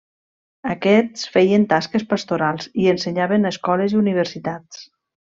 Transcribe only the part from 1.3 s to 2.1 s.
feien tasques